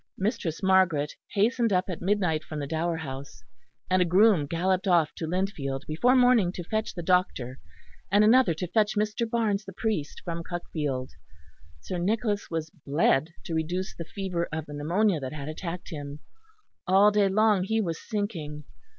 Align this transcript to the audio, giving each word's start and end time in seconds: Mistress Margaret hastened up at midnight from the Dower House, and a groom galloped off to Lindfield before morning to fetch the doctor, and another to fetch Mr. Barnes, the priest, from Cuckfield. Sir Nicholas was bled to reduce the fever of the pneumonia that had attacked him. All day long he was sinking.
Mistress 0.17 0.63
Margaret 0.63 1.13
hastened 1.33 1.71
up 1.71 1.87
at 1.87 2.01
midnight 2.01 2.43
from 2.43 2.57
the 2.57 2.65
Dower 2.65 2.97
House, 2.97 3.43
and 3.87 4.01
a 4.01 4.05
groom 4.05 4.47
galloped 4.47 4.87
off 4.87 5.13
to 5.17 5.27
Lindfield 5.27 5.85
before 5.85 6.15
morning 6.15 6.51
to 6.53 6.63
fetch 6.63 6.95
the 6.95 7.03
doctor, 7.03 7.59
and 8.11 8.23
another 8.23 8.55
to 8.55 8.65
fetch 8.67 8.95
Mr. 8.95 9.29
Barnes, 9.29 9.63
the 9.63 9.73
priest, 9.73 10.21
from 10.25 10.41
Cuckfield. 10.43 11.11
Sir 11.81 11.99
Nicholas 11.99 12.49
was 12.49 12.71
bled 12.71 13.35
to 13.43 13.53
reduce 13.53 13.93
the 13.95 14.05
fever 14.05 14.49
of 14.51 14.65
the 14.65 14.73
pneumonia 14.73 15.19
that 15.19 15.33
had 15.33 15.47
attacked 15.49 15.91
him. 15.91 16.21
All 16.87 17.11
day 17.11 17.29
long 17.29 17.63
he 17.63 17.79
was 17.79 18.01
sinking. 18.01 18.63